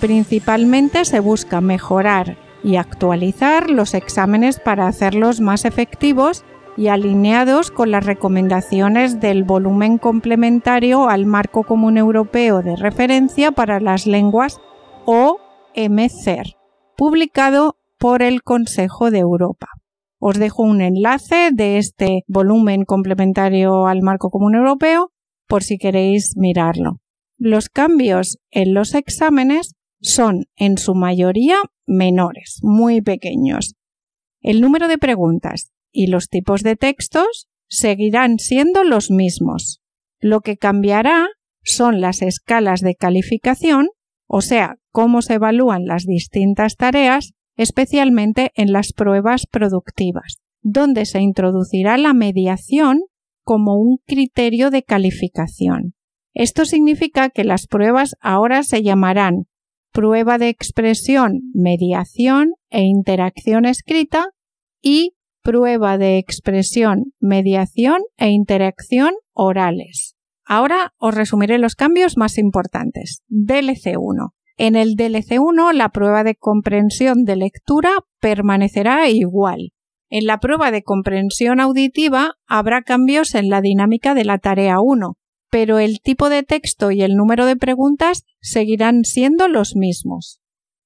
[0.00, 6.44] Principalmente se busca mejorar y actualizar los exámenes para hacerlos más efectivos
[6.76, 13.80] y alineados con las recomendaciones del volumen complementario al Marco Común Europeo de Referencia para
[13.80, 14.60] las Lenguas
[15.04, 15.38] o
[15.74, 16.56] MCER,
[16.96, 19.81] publicado por el Consejo de Europa.
[20.24, 25.10] Os dejo un enlace de este volumen complementario al Marco Común Europeo
[25.48, 27.00] por si queréis mirarlo.
[27.38, 31.56] Los cambios en los exámenes son en su mayoría
[31.86, 33.74] menores, muy pequeños.
[34.40, 39.80] El número de preguntas y los tipos de textos seguirán siendo los mismos.
[40.20, 41.30] Lo que cambiará
[41.64, 43.88] son las escalas de calificación,
[44.28, 51.20] o sea, cómo se evalúan las distintas tareas, especialmente en las pruebas productivas, donde se
[51.20, 53.00] introducirá la mediación
[53.44, 55.94] como un criterio de calificación.
[56.34, 59.46] Esto significa que las pruebas ahora se llamarán
[59.92, 64.28] prueba de expresión, mediación e interacción escrita
[64.80, 70.16] y prueba de expresión, mediación e interacción orales.
[70.44, 73.22] Ahora os resumiré los cambios más importantes.
[73.28, 74.34] DLC 1.
[74.64, 77.90] En el DLC 1 la prueba de comprensión de lectura
[78.20, 79.72] permanecerá igual.
[80.08, 85.16] En la prueba de comprensión auditiva habrá cambios en la dinámica de la tarea 1,
[85.50, 90.40] pero el tipo de texto y el número de preguntas seguirán siendo los mismos.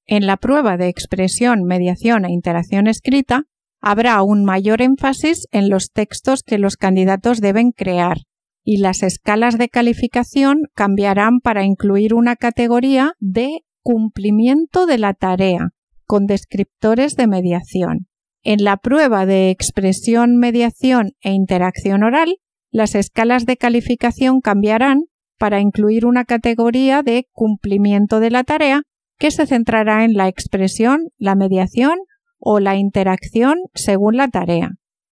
[0.06, 3.42] En la prueba de expresión, mediación e interacción escrita
[3.82, 8.22] habrá un mayor énfasis en los textos que los candidatos deben crear
[8.68, 15.68] y las escalas de calificación cambiarán para incluir una categoría de cumplimiento de la tarea
[16.04, 18.08] con descriptores de mediación.
[18.42, 22.38] En la prueba de expresión, mediación e interacción oral
[22.72, 25.04] las escalas de calificación cambiarán
[25.38, 28.82] para incluir una categoría de cumplimiento de la tarea
[29.16, 32.00] que se centrará en la expresión, la mediación
[32.40, 34.70] o la interacción según la tarea.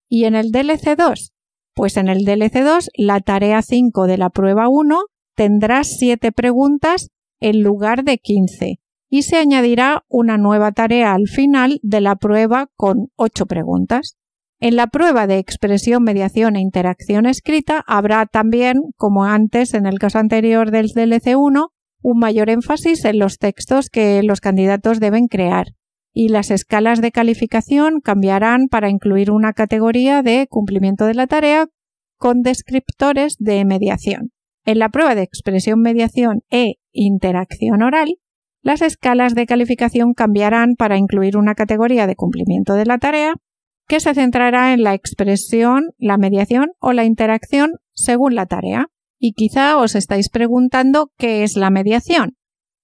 [0.09, 1.34] ¿Y en el DLC2?
[1.75, 5.01] Pues en el DLC2 la tarea 5 de la prueba 1
[5.35, 8.79] tendrá 7 preguntas en lugar de 15
[9.11, 14.17] y se añadirá una nueva tarea al final de la prueba con 8 preguntas.
[14.61, 19.99] En la prueba de expresión, mediación e interacción escrita habrá también, como antes en el
[19.99, 21.69] caso anterior del DLC1,
[22.03, 25.69] un mayor énfasis en los textos que los candidatos deben crear
[26.15, 31.67] y las escalas de calificación cambiarán para incluir una categoría de cumplimiento de la tarea
[32.17, 34.31] con descriptores de mediación.
[34.65, 38.15] En la prueba de expresión, mediación e interacción oral,
[38.63, 43.35] las escalas de calificación cambiarán para incluir una categoría de cumplimiento de la tarea
[43.89, 48.87] que se centrará en la expresión, la mediación o la interacción según la tarea.
[49.19, 52.37] Y quizá os estáis preguntando qué es la mediación.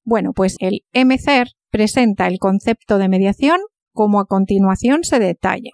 [0.04, 3.60] Bueno, pues el MCER presenta el concepto de mediación
[3.92, 5.70] como a continuación se detalla.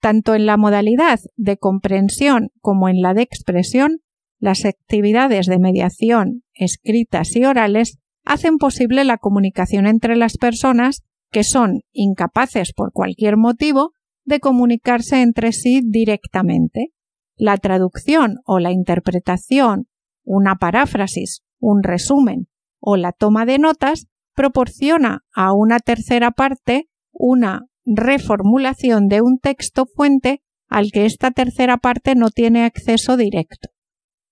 [0.00, 4.00] Tanto en la modalidad de comprensión como en la de expresión,
[4.38, 11.44] las actividades de mediación escritas y orales hacen posible la comunicación entre las personas que
[11.44, 13.92] son incapaces por cualquier motivo
[14.24, 16.92] de comunicarse entre sí directamente.
[17.36, 19.88] La traducción o la interpretación,
[20.24, 22.48] una paráfrasis, un resumen
[22.78, 29.86] o la toma de notas proporciona a una tercera parte una reformulación de un texto
[29.86, 33.68] fuente al que esta tercera parte no tiene acceso directo.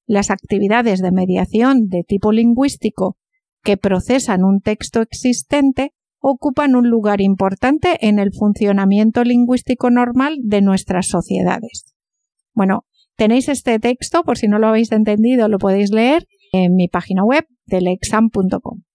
[0.07, 3.19] Las actividades de mediación de tipo lingüístico
[3.63, 10.63] que procesan un texto existente ocupan un lugar importante en el funcionamiento lingüístico normal de
[10.63, 11.95] nuestras sociedades.
[12.55, 12.85] Bueno,
[13.17, 17.25] tenéis este texto, por si no lo habéis entendido, lo podéis leer en mi página
[17.25, 18.88] web delexam.com.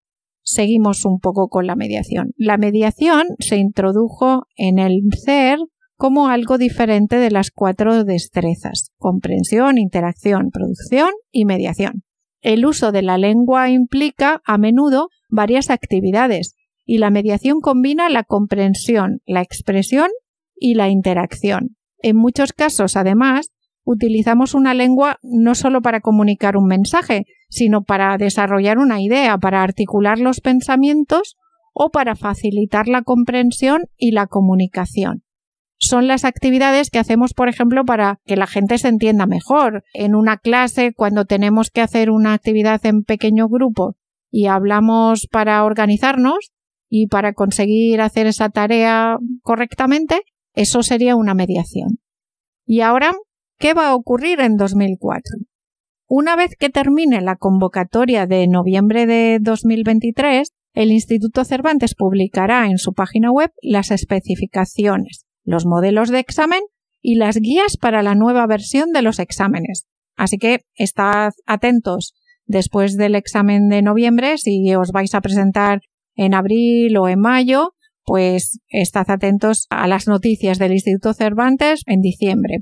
[0.43, 2.31] Seguimos un poco con la mediación.
[2.37, 5.59] La mediación se introdujo en el CER
[5.95, 12.03] como algo diferente de las cuatro destrezas, comprensión, interacción, producción y mediación.
[12.41, 16.55] El uso de la lengua implica a menudo varias actividades
[16.85, 20.09] y la mediación combina la comprensión, la expresión
[20.55, 21.77] y la interacción.
[21.99, 23.53] En muchos casos, además,
[23.85, 29.63] utilizamos una lengua no solo para comunicar un mensaje, sino para desarrollar una idea, para
[29.63, 31.37] articular los pensamientos
[31.73, 35.23] o para facilitar la comprensión y la comunicación.
[35.77, 39.83] Son las actividades que hacemos, por ejemplo, para que la gente se entienda mejor.
[39.93, 43.97] En una clase, cuando tenemos que hacer una actividad en pequeño grupo
[44.31, 46.51] y hablamos para organizarnos
[46.89, 50.21] y para conseguir hacer esa tarea correctamente,
[50.53, 51.99] eso sería una mediación.
[52.65, 53.11] Y ahora
[53.63, 55.37] ¿Qué va a ocurrir en 2004?
[56.15, 62.77] Una vez que termine la convocatoria de noviembre de 2023, el Instituto Cervantes publicará en
[62.77, 66.61] su página web las especificaciones, los modelos de examen
[67.01, 69.87] y las guías para la nueva versión de los exámenes.
[70.15, 72.13] Así que estad atentos
[72.45, 75.81] después del examen de noviembre, si os vais a presentar
[76.13, 77.73] en abril o en mayo,
[78.05, 82.59] pues estad atentos a las noticias del Instituto Cervantes en diciembre.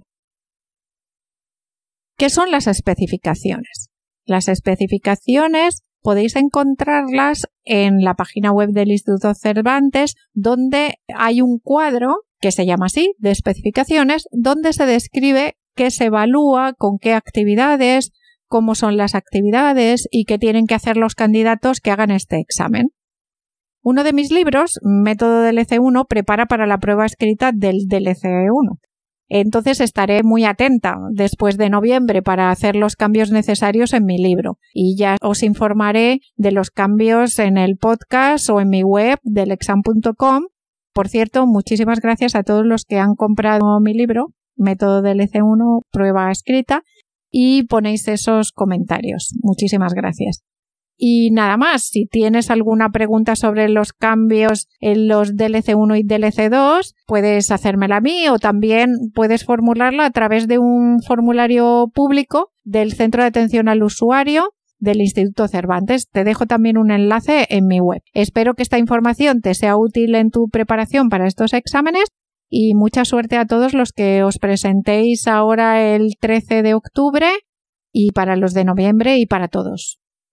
[2.22, 3.90] ¿Qué son las especificaciones?
[4.28, 12.18] Las especificaciones podéis encontrarlas en la página web del Instituto Cervantes, donde hay un cuadro
[12.40, 18.12] que se llama así, de especificaciones, donde se describe qué se evalúa, con qué actividades,
[18.46, 22.90] cómo son las actividades y qué tienen que hacer los candidatos que hagan este examen.
[23.82, 28.78] Uno de mis libros, Método del EC1, prepara para la prueba escrita del DLC1.
[29.34, 34.58] Entonces estaré muy atenta después de noviembre para hacer los cambios necesarios en mi libro
[34.74, 39.52] y ya os informaré de los cambios en el podcast o en mi web del
[39.52, 40.44] exam.com.
[40.94, 45.84] Por cierto, muchísimas gracias a todos los que han comprado mi libro, Método del EC1,
[45.92, 46.84] prueba escrita,
[47.30, 49.34] y ponéis esos comentarios.
[49.42, 50.44] Muchísimas gracias.
[51.04, 56.04] Y nada más, si tienes alguna pregunta sobre los cambios en los DLC 1 y
[56.04, 61.90] DLC 2, puedes hacérmela a mí o también puedes formularla a través de un formulario
[61.92, 66.08] público del Centro de Atención al Usuario del Instituto Cervantes.
[66.08, 68.04] Te dejo también un enlace en mi web.
[68.14, 72.10] Espero que esta información te sea útil en tu preparación para estos exámenes
[72.48, 77.28] y mucha suerte a todos los que os presentéis ahora el 13 de octubre
[77.92, 79.98] y para los de noviembre y para todos